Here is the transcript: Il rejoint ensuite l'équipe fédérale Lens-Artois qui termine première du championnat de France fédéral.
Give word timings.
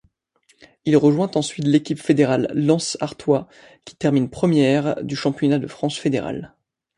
Il 0.85 0.97
rejoint 0.97 1.29
ensuite 1.35 1.67
l'équipe 1.67 1.99
fédérale 2.01 2.49
Lens-Artois 2.55 3.47
qui 3.85 3.95
termine 3.95 4.31
première 4.31 4.95
du 5.03 5.15
championnat 5.15 5.59
de 5.59 5.67
France 5.67 5.95
fédéral. 5.99 6.55